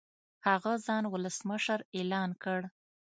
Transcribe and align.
هغه 0.47 0.71
ځان 0.85 1.03
ولسمشر 1.07 1.79
اعلان 1.97 2.29
کړ. 2.43 2.61